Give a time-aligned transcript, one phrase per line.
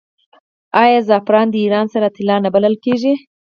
[0.83, 3.13] آیا زعفران د ایران سره طلا نه بلل کیږي؟